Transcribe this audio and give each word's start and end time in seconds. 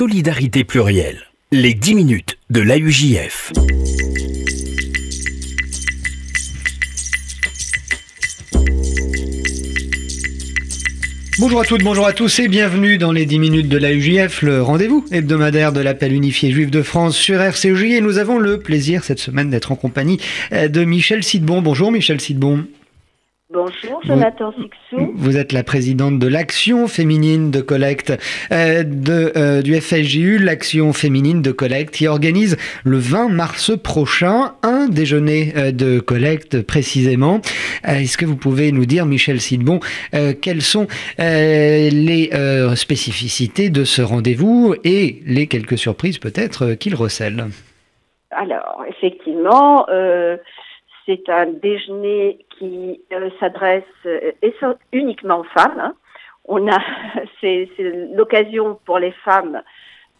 Solidarité 0.00 0.64
plurielle. 0.64 1.26
Les 1.52 1.74
10 1.74 1.94
minutes 1.94 2.38
de 2.48 2.62
l'AUJF. 2.62 3.52
Bonjour 11.38 11.60
à 11.60 11.64
toutes, 11.66 11.84
bonjour 11.84 12.06
à 12.06 12.14
tous 12.14 12.38
et 12.38 12.48
bienvenue 12.48 12.96
dans 12.96 13.12
les 13.12 13.26
10 13.26 13.38
minutes 13.40 13.68
de 13.68 13.76
la 13.76 13.92
UJF, 13.92 14.40
le 14.40 14.62
rendez-vous 14.62 15.04
hebdomadaire 15.10 15.74
de 15.74 15.80
l'appel 15.80 16.14
unifié 16.14 16.50
juif 16.50 16.70
de 16.70 16.80
France 16.80 17.14
sur 17.14 17.38
RCJ 17.38 17.82
et 17.82 18.00
nous 18.00 18.16
avons 18.16 18.38
le 18.38 18.58
plaisir 18.58 19.04
cette 19.04 19.18
semaine 19.18 19.50
d'être 19.50 19.70
en 19.70 19.76
compagnie 19.76 20.18
euh, 20.54 20.68
de 20.68 20.82
Michel 20.82 21.22
Sidbon. 21.22 21.60
Bonjour 21.60 21.92
Michel 21.92 22.22
Sidbon. 22.22 22.64
Bonjour, 23.52 24.00
Jonathan 24.04 24.52
Sixou. 24.52 25.10
Vous 25.16 25.36
êtes 25.36 25.50
la 25.50 25.64
présidente 25.64 26.20
de 26.20 26.28
l'action 26.28 26.86
féminine 26.86 27.50
de 27.50 27.60
collecte 27.60 28.12
euh, 28.52 28.84
de, 28.84 29.32
euh, 29.36 29.60
du 29.60 29.74
FSJU, 29.74 30.38
l'action 30.38 30.92
féminine 30.92 31.42
de 31.42 31.50
collecte, 31.50 31.92
qui 31.92 32.06
organise 32.06 32.56
le 32.84 32.98
20 32.98 33.28
mars 33.28 33.76
prochain 33.76 34.54
un 34.62 34.86
déjeuner 34.86 35.52
euh, 35.56 35.72
de 35.72 35.98
collecte 35.98 36.64
précisément. 36.64 37.40
Est-ce 37.82 38.16
que 38.16 38.24
vous 38.24 38.36
pouvez 38.36 38.70
nous 38.70 38.86
dire, 38.86 39.04
Michel 39.04 39.40
Sidbon, 39.40 39.80
quelles 40.12 40.62
sont 40.62 40.86
les 41.18 42.30
spécificités 42.76 43.68
de 43.68 43.82
ce 43.82 44.02
rendez-vous 44.02 44.76
et 44.84 45.22
les 45.26 45.48
quelques 45.48 45.78
surprises 45.78 46.18
peut-être 46.18 46.74
qu'il 46.74 46.94
recèle? 46.94 47.46
Alors, 48.30 48.84
effectivement, 48.88 49.86
c'est 51.10 51.28
un 51.28 51.46
déjeuner 51.46 52.38
qui 52.56 53.00
euh, 53.12 53.30
s'adresse 53.40 53.82
euh, 54.06 54.32
uniquement 54.92 55.40
aux 55.40 55.58
femmes. 55.58 55.78
Hein. 55.78 55.94
On 56.44 56.68
a, 56.68 56.78
c'est, 57.40 57.68
l'occasion 58.14 58.78
pour 58.84 58.98
les 58.98 59.12
femmes 59.24 59.62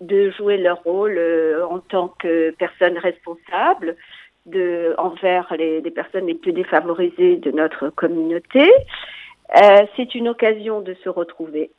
de 0.01 0.31
jouer 0.31 0.57
leur 0.57 0.83
rôle 0.83 1.17
euh, 1.17 1.65
en 1.67 1.79
tant 1.79 2.09
que 2.09 2.51
personnes 2.53 2.99
responsables 2.99 3.97
envers 4.99 5.55
les, 5.57 5.83
personnes 5.91 6.27
les 6.27 6.35
plus 6.35 6.53
défavorisées 6.53 7.37
de 7.37 7.53
notre 7.53 7.91
communauté. 7.91 8.73
c'est 9.97 10.15
une 10.15 10.29
occasion 10.29 10.81
de 10.81 10.95
se 11.05 11.09
retrouver 11.11 11.71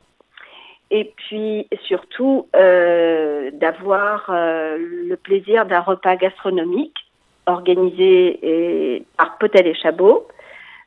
et 0.90 1.12
puis 1.16 1.68
surtout 1.82 2.46
d'avoir 2.54 4.26
le 4.30 5.16
plaisir 5.16 5.66
d'un 5.66 5.80
repas 5.80 6.16
gastronomique 6.16 7.11
organisé 7.46 9.04
par 9.16 9.38
Potel 9.38 9.66
et 9.66 9.74
Chabot 9.74 10.26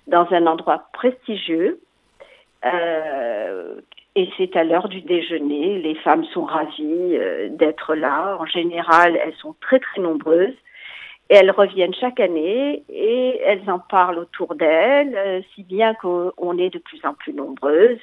dans 0.08 0.28
un 0.32 0.48
endroit 0.48 0.88
prestigieux. 0.94 1.80
Euh, 2.66 3.76
et 4.16 4.30
c'est 4.38 4.56
à 4.56 4.64
l'heure 4.64 4.88
du 4.88 5.02
déjeuner. 5.02 5.80
Les 5.80 5.96
femmes 5.96 6.24
sont 6.26 6.46
ravies 6.46 7.18
euh, 7.18 7.50
d'être 7.50 7.96
là. 7.96 8.38
En 8.40 8.46
général, 8.46 9.20
elles 9.22 9.36
sont 9.36 9.56
très 9.62 9.80
très 9.80 10.02
nombreuses. 10.02 10.56
Et 11.30 11.36
elles 11.36 11.52
reviennent 11.52 11.94
chaque 11.94 12.20
année 12.20 12.84
et 12.88 13.42
elles 13.44 13.68
en 13.68 13.80
parlent 13.80 14.20
autour 14.20 14.54
d'elles, 14.54 15.16
euh, 15.16 15.42
si 15.56 15.64
bien 15.64 15.96
qu'on 15.96 16.58
est 16.60 16.70
de 16.70 16.78
plus 16.78 17.04
en 17.04 17.16
plus 17.16 17.34
nombreuses, 17.34 18.00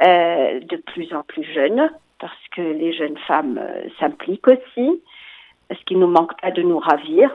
de 0.00 0.76
plus 0.76 1.12
en 1.12 1.22
plus 1.22 1.42
jeunes, 1.42 1.90
parce 2.20 2.48
que 2.54 2.60
les 2.60 2.92
jeunes 2.92 3.16
femmes 3.26 3.60
s'impliquent 3.98 4.46
aussi, 4.46 5.02
ce 5.72 5.84
qui 5.86 5.96
ne 5.96 6.06
manque 6.06 6.40
pas 6.40 6.52
de 6.52 6.62
nous 6.62 6.78
ravir. 6.78 7.34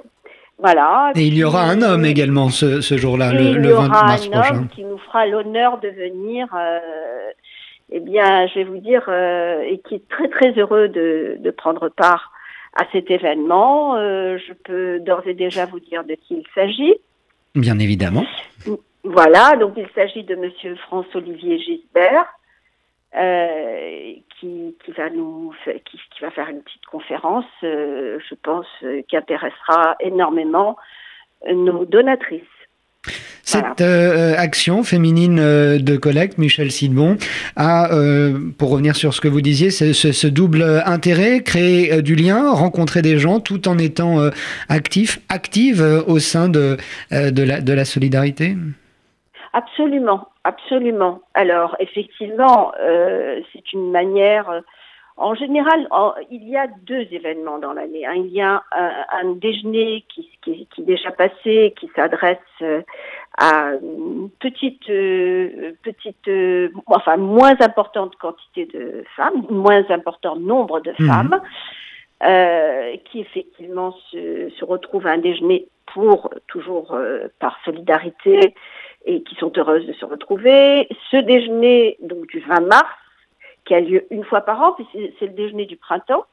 Voilà. 0.61 1.11
Et 1.15 1.25
il 1.25 1.35
y 1.35 1.43
aura 1.43 1.63
un 1.63 1.81
homme 1.81 2.05
également 2.05 2.49
ce, 2.49 2.81
ce 2.81 2.95
jour-là, 2.95 3.33
le, 3.33 3.57
le 3.57 3.73
20 3.73 3.87
mars 3.87 4.27
prochain. 4.27 4.29
Il 4.29 4.35
y 4.35 4.37
aura 4.37 4.47
un 4.47 4.57
homme 4.57 4.67
qui 4.69 4.83
nous 4.83 4.97
fera 4.99 5.25
l'honneur 5.25 5.79
de 5.79 5.89
venir. 5.89 6.47
Euh, 6.55 6.79
eh 7.91 7.99
bien, 7.99 8.47
je 8.47 8.55
vais 8.55 8.63
vous 8.63 8.77
dire, 8.77 9.03
euh, 9.07 9.61
et 9.63 9.79
qui 9.79 9.95
est 9.95 10.07
très 10.07 10.29
très 10.29 10.51
heureux 10.51 10.87
de, 10.87 11.37
de 11.39 11.51
prendre 11.51 11.89
part 11.89 12.31
à 12.77 12.83
cet 12.91 13.11
événement. 13.11 13.95
Euh, 13.97 14.37
je 14.47 14.53
peux 14.53 14.99
d'ores 14.99 15.27
et 15.27 15.33
déjà 15.33 15.65
vous 15.65 15.79
dire 15.79 16.03
de 16.03 16.13
qui 16.13 16.35
il 16.35 16.45
s'agit. 16.55 16.95
Bien 17.55 17.79
évidemment. 17.79 18.25
Voilà, 19.03 19.55
donc 19.57 19.73
il 19.77 19.87
s'agit 19.95 20.23
de 20.23 20.35
Monsieur 20.35 20.75
François-Olivier 20.75 21.59
Gisbert, 21.59 22.25
euh, 23.13 24.13
qui, 24.39 24.73
qui, 24.85 24.91
va 24.97 25.09
nous 25.09 25.53
qui, 25.65 25.97
qui, 25.97 26.21
va 26.21 26.31
faire 26.31 26.47
une 26.47 26.61
petite 26.61 26.85
conférence, 26.89 27.43
euh, 27.61 28.19
je 28.29 28.35
pense, 28.41 28.65
euh, 28.83 29.01
qui 29.09 29.17
intéressera 29.17 29.97
énormément 29.99 30.77
nos 31.53 31.83
donatrices. 31.83 32.43
Cette 33.43 33.81
action 33.81 34.83
féminine 34.83 35.37
de 35.37 35.97
collecte, 35.97 36.37
Michel 36.37 36.71
Sidbon, 36.71 37.17
a, 37.55 37.89
pour 38.59 38.69
revenir 38.69 38.95
sur 38.95 39.13
ce 39.15 39.19
que 39.19 39.27
vous 39.27 39.41
disiez, 39.41 39.71
ce, 39.71 39.91
ce, 39.91 40.27
double 40.27 40.63
intérêt, 40.85 41.41
créer 41.41 42.03
du 42.03 42.15
lien, 42.15 42.51
rencontrer 42.51 43.01
des 43.01 43.17
gens 43.17 43.39
tout 43.39 43.67
en 43.67 43.79
étant 43.79 44.19
actif, 44.69 45.19
active 45.29 45.81
au 46.05 46.19
sein 46.19 46.47
de, 46.47 46.77
de, 47.11 47.43
la, 47.43 47.59
de 47.59 47.73
la 47.73 47.85
solidarité? 47.85 48.55
Absolument, 49.53 50.29
absolument. 50.43 51.21
Alors, 51.33 51.75
effectivement, 51.79 52.71
euh, 52.79 53.41
c'est 53.51 53.73
une 53.73 53.91
manière. 53.91 54.49
Euh, 54.49 54.61
en 55.17 55.35
général, 55.35 55.87
il 56.31 56.47
y 56.47 56.55
a 56.57 56.67
deux 56.83 57.05
événements 57.11 57.59
dans 57.59 57.73
l'année. 57.73 58.05
Hein. 58.05 58.13
Il 58.15 58.31
y 58.31 58.41
a 58.41 58.63
un, 58.71 59.33
déjeuner 59.33 60.05
qui, 60.07 60.27
qui, 60.41 60.67
qui, 60.73 60.81
est 60.81 60.85
déjà 60.85 61.11
passé, 61.11 61.75
qui 61.77 61.91
s'adresse 61.95 62.39
euh, 62.61 62.81
à 63.37 63.73
une 63.81 64.29
petite, 64.39 64.87
petite, 64.87 66.29
enfin 66.87 67.17
moins 67.17 67.55
importante 67.59 68.15
quantité 68.15 68.65
de 68.65 69.03
femmes, 69.15 69.45
moins 69.49 69.83
important 69.89 70.37
nombre 70.37 70.79
de 70.79 70.91
mmh. 70.97 71.05
femmes, 71.05 71.41
qui 73.05 73.19
effectivement 73.19 73.93
se, 74.11 74.49
se 74.49 74.65
retrouvent 74.65 75.07
à 75.07 75.11
un 75.11 75.17
déjeuner 75.19 75.67
pour 75.93 76.33
toujours 76.47 76.97
par 77.39 77.59
solidarité 77.63 78.55
et 79.05 79.23
qui 79.23 79.35
sont 79.35 79.51
heureuses 79.57 79.85
de 79.85 79.93
se 79.93 80.05
retrouver. 80.05 80.87
Ce 81.09 81.17
déjeuner 81.17 81.97
donc 82.01 82.27
du 82.27 82.39
20 82.39 82.61
mars, 82.61 82.89
qui 83.65 83.75
a 83.75 83.79
lieu 83.79 84.05
une 84.11 84.23
fois 84.23 84.41
par 84.41 84.61
an, 84.61 84.73
puis 84.73 84.87
c'est 85.19 85.25
le 85.25 85.33
déjeuner 85.33 85.65
du 85.65 85.77
printemps, 85.77 86.25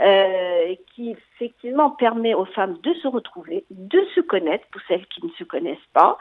euh, 0.00 0.74
qui 0.94 1.10
effectivement 1.10 1.90
permet 1.90 2.34
aux 2.34 2.46
femmes 2.46 2.78
de 2.82 2.94
se 2.94 3.08
retrouver, 3.08 3.64
de 3.70 4.04
se 4.14 4.20
connaître 4.20 4.66
pour 4.72 4.80
celles 4.88 5.06
qui 5.06 5.24
ne 5.24 5.30
se 5.38 5.44
connaissent 5.44 5.78
pas. 5.92 6.18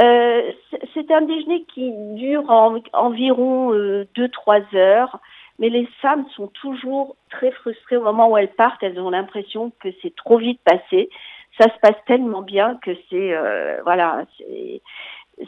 Euh, 0.00 0.52
c'est 0.94 1.10
un 1.10 1.22
déjeuner 1.22 1.64
qui 1.64 1.92
dure 2.14 2.48
environ 2.92 3.72
2-3 3.72 3.74
euh, 3.74 4.76
heures, 4.76 5.18
mais 5.58 5.68
les 5.68 5.86
femmes 6.00 6.24
sont 6.34 6.46
toujours 6.48 7.16
très 7.30 7.50
frustrées 7.50 7.96
au 7.96 8.02
moment 8.02 8.30
où 8.30 8.36
elles 8.36 8.54
partent. 8.54 8.82
Elles 8.82 9.00
ont 9.00 9.10
l'impression 9.10 9.72
que 9.80 9.88
c'est 10.00 10.14
trop 10.14 10.38
vite 10.38 10.60
passé 10.64 11.10
ça 11.58 11.64
se 11.64 11.78
passe 11.80 11.96
tellement 12.06 12.42
bien 12.42 12.78
que 12.82 12.92
c'est 13.10 13.34
euh, 13.34 13.80
voilà, 13.82 14.24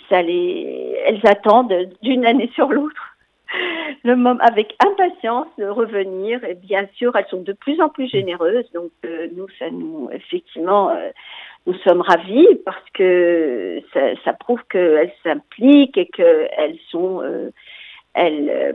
ça 0.08 0.22
les, 0.22 0.96
elles 1.06 1.20
attendent 1.24 1.74
d'une 2.02 2.26
année 2.26 2.50
sur 2.54 2.68
l'autre. 2.68 3.16
Le 4.02 4.16
moment 4.16 4.40
avec 4.40 4.74
impatience 4.84 5.46
de 5.58 5.66
revenir 5.66 6.42
et 6.44 6.54
bien 6.54 6.86
sûr 6.96 7.14
elles 7.16 7.26
sont 7.30 7.42
de 7.42 7.52
plus 7.52 7.80
en 7.80 7.88
plus 7.88 8.08
généreuses. 8.08 8.70
Donc 8.72 8.90
euh, 9.04 9.28
nous 9.34 9.46
ça 9.58 9.70
nous 9.70 10.10
effectivement 10.12 10.90
euh, 10.90 11.10
nous 11.66 11.74
sommes 11.78 12.02
ravis 12.02 12.48
parce 12.66 12.84
que 12.92 13.80
ça, 14.24 14.32
prouve 14.34 14.62
qu'elles 14.68 15.12
s'impliquent 15.22 15.96
et 15.96 16.06
qu'elles 16.06 16.78
sont 16.90 17.22
elles, 18.12 18.74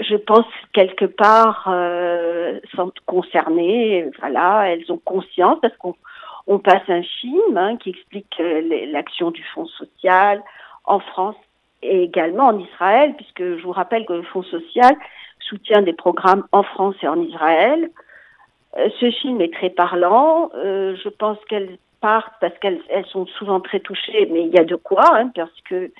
je 0.00 0.16
pense 0.16 0.44
quelque 0.74 1.06
part 1.06 1.64
sont 2.74 2.92
concernées 3.06 4.10
voilà 4.18 4.68
elles 4.68 4.92
ont 4.92 4.98
conscience 4.98 5.58
parce 5.62 5.76
qu'on 5.78 5.94
on 6.46 6.58
passe 6.58 6.88
un 6.88 7.02
film 7.02 7.56
hein, 7.56 7.76
qui 7.76 7.90
explique 7.90 8.34
euh, 8.40 8.86
l'action 8.92 9.30
du 9.30 9.42
Fonds 9.54 9.66
social 9.66 10.42
en 10.84 11.00
France 11.00 11.36
et 11.82 12.04
également 12.04 12.46
en 12.46 12.58
Israël, 12.58 13.14
puisque 13.16 13.42
je 13.42 13.62
vous 13.62 13.72
rappelle 13.72 14.06
que 14.06 14.14
le 14.14 14.22
Fonds 14.22 14.44
social 14.44 14.96
soutient 15.40 15.82
des 15.82 15.92
programmes 15.92 16.44
en 16.52 16.62
France 16.62 16.96
et 17.02 17.08
en 17.08 17.20
Israël. 17.20 17.90
Euh, 18.78 18.88
ce 19.00 19.10
film 19.10 19.40
est 19.40 19.52
très 19.52 19.70
parlant. 19.70 20.50
Euh, 20.54 20.96
je 21.02 21.08
pense 21.08 21.38
qu'elles 21.48 21.78
partent 22.00 22.34
parce 22.40 22.56
qu'elles 22.58 22.80
sont 23.06 23.26
souvent 23.26 23.60
très 23.60 23.80
touchées, 23.80 24.28
mais 24.30 24.42
il 24.42 24.54
y 24.54 24.58
a 24.58 24.64
de 24.64 24.76
quoi, 24.76 25.04
hein, 25.12 25.30
parce 25.34 25.60
que 25.68 25.90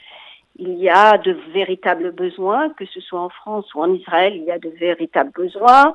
il 0.58 0.78
y 0.78 0.88
a 0.88 1.18
de 1.18 1.32
véritables 1.52 2.12
besoins, 2.12 2.70
que 2.70 2.86
ce 2.86 3.00
soit 3.00 3.20
en 3.20 3.28
France 3.28 3.74
ou 3.74 3.82
en 3.82 3.92
Israël, 3.92 4.34
il 4.34 4.44
y 4.44 4.50
a 4.50 4.58
de 4.58 4.70
véritables 4.70 5.32
besoins. 5.32 5.92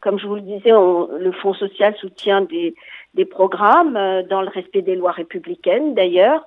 Comme 0.00 0.18
je 0.18 0.26
vous 0.26 0.34
le 0.34 0.42
disais, 0.42 0.70
le 0.70 1.32
Fonds 1.40 1.54
social 1.54 1.94
soutient 1.96 2.42
des, 2.42 2.74
des 3.14 3.24
programmes 3.24 3.96
euh, 3.96 4.22
dans 4.22 4.42
le 4.42 4.48
respect 4.48 4.82
des 4.82 4.96
lois 4.96 5.12
républicaines 5.12 5.94
d'ailleurs. 5.94 6.46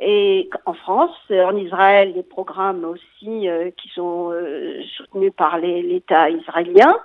Et 0.00 0.48
en 0.64 0.72
France, 0.72 1.16
en 1.30 1.56
Israël, 1.56 2.14
des 2.14 2.22
programmes 2.22 2.84
aussi 2.84 3.48
euh, 3.48 3.70
qui 3.76 3.88
sont 3.90 4.30
euh, 4.32 4.80
soutenus 4.96 5.32
par 5.36 5.58
l'État 5.58 6.30
israélien 6.30 6.96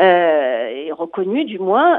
euh, 0.00 0.68
et 0.68 0.92
reconnus 0.92 1.46
du 1.46 1.58
moins. 1.58 1.98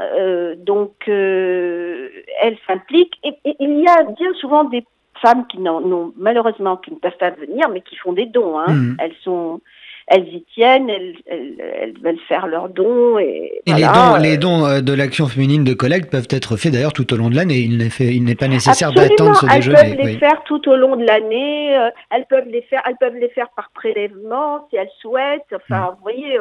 donc, 0.56 1.06
elles 1.06 2.58
s'impliquent. 2.66 3.18
Et, 3.22 3.34
il 3.60 3.80
y 3.80 3.86
a 3.86 4.02
bien 4.02 4.32
souvent 4.34 4.64
des 4.64 4.84
femmes 5.20 5.46
qui 5.46 5.58
n'ont 5.60 6.12
malheureusement 6.16 6.76
qui 6.76 6.90
ne 6.90 6.96
peuvent 6.96 7.18
pas 7.18 7.30
venir, 7.30 7.68
mais 7.68 7.80
qui 7.80 7.96
font 7.96 8.12
des 8.12 8.26
dons. 8.26 8.58
Hein. 8.58 8.72
Mmh. 8.72 8.96
Elles 8.98 9.14
sont 9.22 9.60
elles 10.08 10.28
y 10.28 10.44
tiennent, 10.54 10.90
elles, 10.90 11.14
elles, 11.26 11.94
veulent 12.02 12.18
faire 12.28 12.46
leurs 12.46 12.68
dons. 12.68 13.18
Et, 13.18 13.62
les 13.66 13.82
dons, 13.82 14.16
les 14.20 14.36
dons 14.36 14.80
de 14.80 14.92
l'action 14.92 15.26
féminine 15.26 15.64
de 15.64 15.74
collecte 15.74 16.10
peuvent 16.10 16.28
être 16.30 16.56
faits 16.56 16.72
d'ailleurs 16.72 16.92
tout 16.92 17.12
au 17.12 17.16
long 17.16 17.30
de 17.30 17.36
l'année. 17.36 17.58
Il 17.58 18.24
n'est 18.24 18.34
pas 18.34 18.48
nécessaire 18.48 18.92
d'attendre 18.92 19.36
ce 19.36 19.46
déjeuner. 19.46 19.78
Elles 19.80 19.96
peuvent 19.96 20.06
les 20.06 20.18
faire 20.18 20.42
tout 20.44 20.68
au 20.68 20.76
long 20.76 20.96
de 20.96 21.04
l'année. 21.04 21.76
elles 22.10 22.26
peuvent 22.28 22.48
les 22.48 22.62
faire, 22.62 22.82
elles 22.86 22.96
peuvent 22.98 23.16
les 23.16 23.30
faire 23.30 23.48
par 23.56 23.70
prélèvement 23.74 24.66
si 24.70 24.76
elles 24.76 24.90
souhaitent. 25.00 25.42
Enfin, 25.54 25.80
mm. 25.80 25.90
vous 25.90 26.02
voyez 26.02 26.38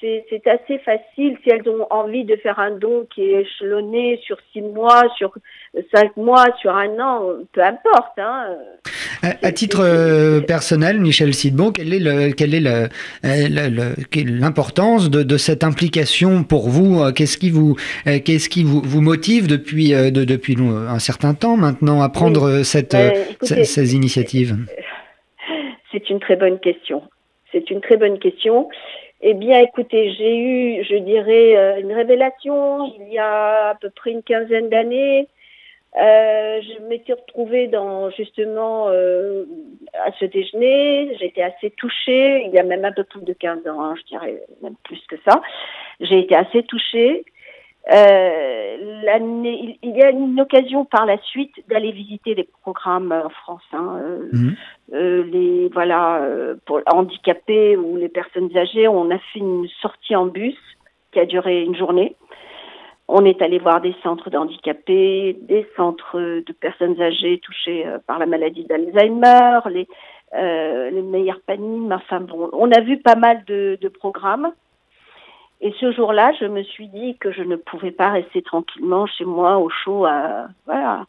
c'est 0.00 0.46
assez 0.46 0.78
facile 0.78 1.36
si 1.42 1.50
elles 1.50 1.68
ont 1.68 1.86
envie 1.90 2.24
de 2.24 2.36
faire 2.36 2.58
un 2.58 2.70
don 2.70 3.06
qui 3.14 3.22
est 3.22 3.42
échelonné 3.42 4.18
sur 4.24 4.38
six 4.52 4.62
mois, 4.62 5.04
sur 5.16 5.32
cinq 5.94 6.16
mois, 6.16 6.46
sur 6.60 6.74
un 6.74 6.98
an, 6.98 7.22
peu 7.52 7.62
importe. 7.62 8.18
Hein. 8.18 8.56
À, 9.22 9.52
titre 9.52 9.80
euh, 9.82 10.40
personnel, 10.40 10.98
Michel 10.98 11.34
Sidbon, 11.34 11.72
quelle 11.72 11.92
est 11.92 12.32
quelle 12.34 12.54
est 12.54 12.66
euh, 12.66 12.88
l'importance 14.24 15.10
de, 15.10 15.36
cette 15.36 15.64
implication 15.64 16.44
pour 16.44 16.70
vous 16.70 17.00
euh, 17.00 17.12
Qu'est-ce 17.12 17.36
qui 17.36 17.50
vous 17.50 17.76
qu'est-ce 18.04 18.48
qui 18.48 18.64
vous, 18.64 18.80
vous 18.82 19.02
motive 19.02 19.46
depuis 19.46 19.90
depuis 19.90 20.56
un 20.58 20.98
certain 20.98 21.34
temps 21.34 21.56
maintenant 21.56 22.00
à 22.00 22.08
prendre 22.08 22.62
cette, 22.62 22.92
ben, 22.92 23.12
ces 23.42 23.94
initiatives? 23.94 24.56
C'est 25.92 26.08
une 26.08 26.20
très 26.20 26.36
bonne 26.36 26.58
question. 26.60 27.02
C'est 27.52 27.70
une 27.70 27.80
très 27.80 27.96
bonne 27.96 28.18
question. 28.18 28.68
Eh 29.22 29.34
bien, 29.34 29.60
écoutez, 29.60 30.12
j'ai 30.14 30.38
eu, 30.38 30.84
je 30.84 30.96
dirais, 30.96 31.54
euh, 31.54 31.80
une 31.80 31.92
révélation 31.92 32.94
il 32.98 33.12
y 33.12 33.18
a 33.18 33.70
à 33.70 33.74
peu 33.74 33.90
près 33.90 34.12
une 34.12 34.22
quinzaine 34.22 34.70
d'années. 34.70 35.28
Euh, 35.96 36.60
je 36.62 36.82
m'étais 36.84 37.12
retrouvée 37.12 37.66
dans 37.66 38.10
justement 38.10 38.88
euh, 38.88 39.44
à 39.92 40.10
ce 40.18 40.24
déjeuner. 40.24 41.16
J'étais 41.18 41.42
assez 41.42 41.70
touchée. 41.72 42.44
Il 42.46 42.52
y 42.52 42.58
a 42.58 42.62
même 42.62 42.84
un 42.86 42.92
peu 42.92 43.04
plus 43.04 43.22
de 43.22 43.34
15 43.34 43.66
ans, 43.68 43.82
hein, 43.84 43.94
je 43.98 44.04
dirais 44.04 44.42
même 44.62 44.76
plus 44.84 45.04
que 45.06 45.16
ça. 45.28 45.42
J'ai 46.00 46.20
été 46.20 46.34
assez 46.34 46.62
touchée. 46.62 47.24
Euh, 47.90 48.76
il 49.82 49.96
y 49.96 50.02
a 50.02 50.10
une 50.10 50.40
occasion 50.40 50.84
par 50.84 51.06
la 51.06 51.18
suite 51.18 51.54
d'aller 51.68 51.90
visiter 51.90 52.34
les 52.34 52.48
programmes 52.62 53.12
en 53.12 53.28
France. 53.30 53.62
Hein, 53.72 53.98
euh, 54.00 54.28
mhm. 54.32 54.56
euh, 54.92 55.24
les 55.24 55.68
voilà 55.72 56.22
pour 56.66 56.80
handicapés 56.86 57.76
ou 57.76 57.96
les 57.96 58.08
personnes 58.08 58.56
âgées, 58.56 58.86
on 58.86 59.10
a 59.10 59.18
fait 59.18 59.40
une 59.40 59.66
sortie 59.80 60.14
en 60.14 60.26
bus 60.26 60.56
qui 61.12 61.18
a 61.18 61.26
duré 61.26 61.62
une 61.62 61.76
journée. 61.76 62.14
On 63.08 63.24
est 63.24 63.42
allé 63.42 63.58
voir 63.58 63.80
des 63.80 63.94
centres 64.04 64.30
d'handicapés, 64.30 65.36
des 65.42 65.66
centres 65.76 66.20
de 66.20 66.52
personnes 66.52 67.00
âgées 67.02 67.40
touchées 67.42 67.84
par 68.06 68.20
la 68.20 68.26
maladie 68.26 68.64
d'Alzheimer, 68.64 69.58
les, 69.68 69.88
les 70.32 71.02
meilleurs 71.02 71.40
panimes. 71.44 71.90
Enfin 71.90 72.20
bon, 72.20 72.50
on 72.52 72.70
a 72.70 72.80
vu 72.80 72.98
pas 72.98 73.16
mal 73.16 73.42
de, 73.46 73.76
de 73.80 73.88
programmes. 73.88 74.52
Et 75.60 75.74
ce 75.78 75.92
jour-là, 75.92 76.32
je 76.40 76.46
me 76.46 76.62
suis 76.62 76.88
dit 76.88 77.16
que 77.18 77.32
je 77.32 77.42
ne 77.42 77.56
pouvais 77.56 77.90
pas 77.90 78.10
rester 78.10 78.42
tranquillement 78.42 79.06
chez 79.06 79.24
moi 79.24 79.58
au 79.58 79.68
chaud 79.68 80.06
à, 80.06 80.48
voilà, 80.64 81.06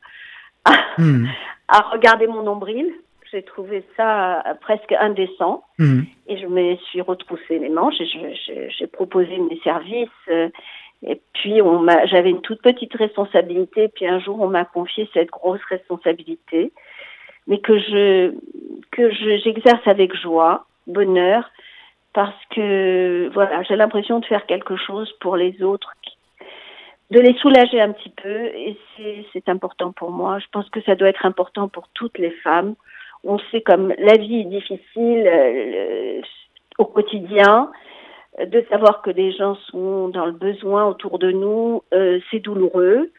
à, 0.65 0.73
hmm. 0.97 1.27
regarder 1.91 2.27
mon 2.27 2.43
nombril. 2.43 2.93
J'ai 3.31 3.43
trouvé 3.43 3.85
ça 3.95 4.43
presque 4.59 4.91
indécent. 4.91 5.63
Hmm. 5.77 6.01
Et 6.27 6.37
je 6.37 6.47
me 6.47 6.75
suis 6.75 6.99
retroussé 6.99 7.59
les 7.59 7.69
manches 7.69 7.99
et 8.01 8.69
j'ai 8.77 8.87
proposé 8.87 9.37
mes 9.37 9.57
services. 9.63 10.09
Euh, 10.29 10.49
et 11.03 11.19
puis, 11.33 11.61
on 11.61 11.85
j'avais 12.07 12.29
une 12.29 12.41
toute 12.41 12.61
petite 12.61 12.93
responsabilité. 12.93 13.87
Puis 13.87 14.05
un 14.05 14.19
jour, 14.19 14.39
on 14.41 14.47
m'a 14.47 14.65
confié 14.65 15.09
cette 15.13 15.29
grosse 15.29 15.63
responsabilité, 15.69 16.73
mais 17.47 17.59
que 17.59 17.79
je 17.79 18.33
que 18.91 19.09
j'exerce 19.11 19.87
avec 19.87 20.13
joie, 20.13 20.65
bonheur, 20.87 21.49
parce 22.13 22.45
que 22.55 23.29
voilà, 23.33 23.63
j'ai 23.63 23.75
l'impression 23.75 24.19
de 24.19 24.25
faire 24.25 24.45
quelque 24.45 24.75
chose 24.75 25.11
pour 25.19 25.37
les 25.37 25.61
autres, 25.63 25.93
de 27.09 27.19
les 27.19 27.33
soulager 27.35 27.79
un 27.81 27.91
petit 27.91 28.09
peu, 28.09 28.45
et 28.47 28.77
c'est 29.33 29.49
important 29.49 29.91
pour 29.91 30.11
moi. 30.11 30.39
Je 30.39 30.47
pense 30.51 30.69
que 30.69 30.81
ça 30.81 30.95
doit 30.95 31.09
être 31.09 31.25
important 31.25 31.67
pour 31.67 31.87
toutes 31.93 32.17
les 32.17 32.31
femmes. 32.31 32.75
On 33.23 33.37
sait 33.51 33.61
comme 33.61 33.93
la 33.97 34.17
vie 34.17 34.41
est 34.41 34.45
difficile 34.45 35.27
euh, 35.27 36.21
au 36.77 36.85
quotidien, 36.85 37.71
de 38.39 38.65
savoir 38.69 39.01
que 39.01 39.11
des 39.11 39.31
gens 39.33 39.55
sont 39.69 40.07
dans 40.07 40.25
le 40.25 40.31
besoin 40.31 40.85
autour 40.85 41.19
de 41.19 41.31
nous, 41.31 41.83
euh, 41.93 42.19
c'est 42.29 42.39
douloureux. 42.39 43.11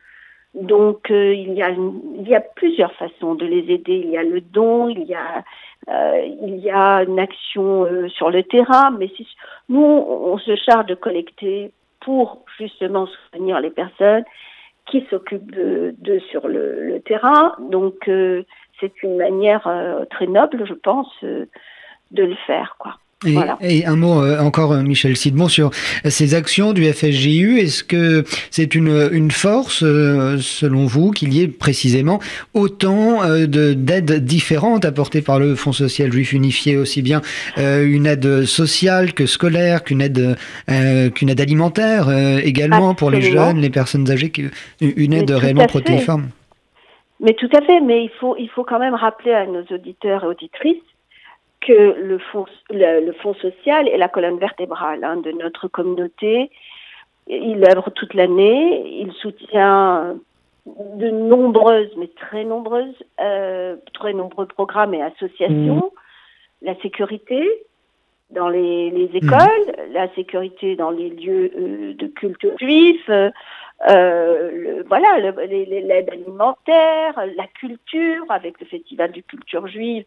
Donc 0.55 1.11
euh, 1.11 1.35
il, 1.35 1.55
y 1.55 1.63
a 1.63 1.71
il 1.71 2.29
y 2.29 2.35
a 2.35 2.41
plusieurs 2.41 2.93
façons 2.95 3.35
de 3.35 3.47
les 3.47 3.73
aider. 3.73 4.03
Il 4.05 4.11
y 4.11 4.19
a 4.19 4.23
le 4.23 4.41
don, 4.41 4.89
il 4.89 5.05
y 5.05 5.15
a 5.15 5.45
euh, 5.89 6.27
il 6.43 6.57
y 6.59 6.71
a 6.71 7.03
une 7.03 7.19
action 7.19 7.85
euh, 7.85 8.09
sur 8.09 8.31
le 8.31 8.43
terrain, 8.43 8.91
mais 8.91 9.09
si, 9.17 9.27
nous, 9.69 9.81
on 9.81 10.39
se 10.39 10.55
charge 10.57 10.87
de 10.87 10.95
collecter 10.95 11.73
pour 12.01 12.45
justement 12.59 13.07
soutenir 13.07 13.61
les 13.61 13.71
personnes 13.71 14.25
qui 14.87 15.07
s'occupent 15.11 15.53
de, 15.53 15.95
de, 15.99 16.19
sur 16.31 16.49
le, 16.49 16.85
le 16.85 17.01
terrain. 17.01 17.55
Donc, 17.59 18.09
euh, 18.09 18.43
c'est 18.81 19.03
une 19.03 19.17
manière 19.17 19.69
très 20.11 20.27
noble, 20.27 20.67
je 20.67 20.75
pense, 20.75 21.09
de 21.23 21.49
le 22.25 22.35
faire, 22.47 22.75
quoi. 22.79 22.97
Et, 23.25 23.87
un 23.87 23.97
mot 23.97 24.23
euh, 24.23 24.39
encore, 24.41 24.73
euh, 24.73 24.83
Michel 24.83 25.17
Sidmon, 25.17 25.49
sur 25.49 25.71
ces 26.05 26.35
actions 26.35 26.73
du 26.73 26.85
FSJU. 26.85 27.59
Est-ce 27.59 27.85
que 27.85 28.25
c'est 28.51 28.75
une, 28.75 29.09
une 29.13 29.31
force, 29.31 29.83
euh, 29.83 30.39
selon 30.39 30.87
vous, 30.87 31.11
qu'il 31.11 31.33
y 31.33 31.43
ait 31.43 31.49
précisément 31.49 32.21
autant 32.55 33.21
d'aides 33.47 34.25
différentes 34.25 34.85
apportées 34.85 35.23
par 35.23 35.39
le 35.39 35.55
Fonds 35.55 35.73
social 35.73 36.13
juif 36.13 36.33
unifié, 36.33 36.77
aussi 36.77 37.03
bien 37.03 37.21
une 37.57 38.07
aide 38.07 38.45
sociale 38.45 39.13
que 39.13 39.27
scolaire, 39.27 39.85
qu'une 39.85 40.01
aide, 40.01 40.37
qu'une 41.15 41.29
aide 41.29 41.41
alimentaire 41.41 42.11
également 42.43 42.95
pour 42.95 43.11
les 43.11 43.23
jeunes, 43.23 43.61
les 43.61 43.71
personnes 43.71 44.11
âgées, 44.11 44.33
une 44.81 45.13
aide 45.13 45.31
réellement 45.31 45.67
protéiforme? 45.67 46.29
Mais 47.21 47.35
tout 47.35 47.51
à 47.55 47.61
fait, 47.63 47.81
mais 47.81 48.05
il 48.05 48.11
faut, 48.21 48.37
il 48.37 48.49
faut 48.49 48.65
quand 48.65 48.81
même 48.81 48.95
rappeler 48.95 49.33
à 49.33 49.47
nos 49.47 49.63
auditeurs 49.71 50.25
et 50.25 50.27
auditrices 50.27 50.83
que 51.67 51.95
le 51.99 52.19
fonds, 52.19 52.47
le, 52.71 53.13
fonds 53.13 53.35
social 53.35 53.89
est 53.89 53.97
la 53.97 54.09
colonne 54.09 54.39
vertébrale 54.39 55.05
hein, 55.05 55.17
de 55.17 55.31
notre 55.33 55.69
communauté. 55.69 56.51
Il 57.29 57.65
œuvre 57.65 57.91
toute 57.91 58.15
l'année, 58.15 59.01
il 59.01 59.13
soutient 59.13 60.17
de 60.67 61.11
nombreuses, 61.11 61.91
mais 61.97 62.09
très 62.09 62.45
nombreuses, 62.45 63.03
euh, 63.21 63.77
très 63.95 64.13
nombreux 64.13 64.47
programmes 64.47 64.95
et 64.95 65.03
associations. 65.03 65.77
Mmh. 65.77 66.67
La 66.67 66.75
sécurité 66.81 67.49
dans 68.31 68.49
les, 68.49 68.91
les 68.91 69.09
mmh. 69.09 69.17
écoles, 69.17 69.91
la 69.93 70.13
sécurité 70.15 70.77
dans 70.77 70.91
les 70.91 71.11
lieux 71.11 71.53
euh, 71.57 71.95
de 71.95 72.07
culte 72.07 72.59
juif, 72.59 73.03
euh, 73.09 73.31
le, 73.89 74.85
voilà, 74.89 75.19
l'aide 75.19 76.11
alimentaire, 76.11 77.15
la 77.37 77.47
culture 77.47 78.25
avec 78.29 78.61
le 78.61 78.67
festival 78.67 79.13
du 79.13 79.23
culture 79.23 79.67
juive 79.67 80.05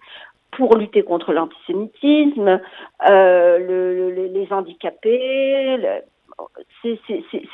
pour 0.56 0.78
lutter 0.78 1.04
contre 1.04 1.34
l'antisémitisme, 1.34 2.60
euh, 3.10 3.58
le, 3.60 4.28
les 4.28 4.48
handicapés. 4.52 5.78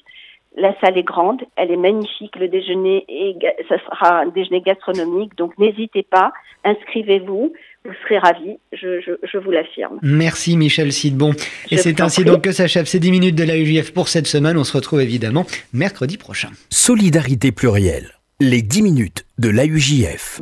La 0.57 0.73
salle 0.81 0.97
est 0.97 1.03
grande, 1.03 1.41
elle 1.55 1.71
est 1.71 1.77
magnifique. 1.77 2.35
Le 2.35 2.47
déjeuner, 2.47 3.05
est, 3.07 3.37
ça 3.69 3.77
sera 3.85 4.21
un 4.21 4.27
déjeuner 4.27 4.61
gastronomique, 4.61 5.35
donc 5.37 5.57
n'hésitez 5.57 6.03
pas, 6.03 6.31
inscrivez-vous. 6.63 7.53
Vous 7.85 7.91
serez 8.03 8.17
ravis, 8.17 8.57
je, 8.73 8.99
je, 8.99 9.11
je 9.23 9.37
vous 9.37 9.51
l'affirme. 9.51 9.99
Merci 10.01 10.57
Michel 10.57 10.91
Sidbon. 10.91 11.31
Et 11.71 11.77
c'est 11.77 12.01
ainsi 12.01 12.25
donc 12.25 12.41
que 12.41 12.51
s'achève 12.51 12.85
ces 12.85 12.99
10 12.99 13.11
minutes 13.11 13.35
de 13.35 13.45
la 13.45 13.57
UJF 13.57 13.93
pour 13.93 14.09
cette 14.09 14.27
semaine. 14.27 14.57
On 14.57 14.65
se 14.65 14.75
retrouve 14.75 15.01
évidemment 15.01 15.45
mercredi 15.71 16.17
prochain. 16.17 16.49
Solidarité 16.69 17.53
plurielle, 17.53 18.09
les 18.41 18.61
10 18.61 18.81
minutes 18.81 19.25
de 19.37 19.49
la 19.49 19.65
UJF. 19.65 20.41